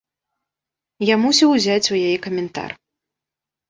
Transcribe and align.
Я 1.13 1.19
мусіў 1.27 1.55
узяць 1.59 1.91
у 1.95 2.01
яе 2.05 2.17
каментар. 2.27 2.71